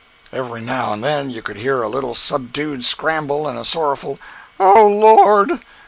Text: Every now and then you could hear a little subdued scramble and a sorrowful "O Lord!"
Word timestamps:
Every 0.33 0.61
now 0.61 0.93
and 0.93 1.03
then 1.03 1.29
you 1.29 1.43
could 1.43 1.57
hear 1.57 1.83
a 1.83 1.87
little 1.87 2.15
subdued 2.15 2.83
scramble 2.83 3.47
and 3.47 3.59
a 3.59 3.63
sorrowful 3.63 4.17
"O 4.59 4.87
Lord!" 4.87 5.61